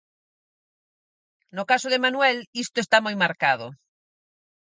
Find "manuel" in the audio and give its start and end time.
2.05-2.37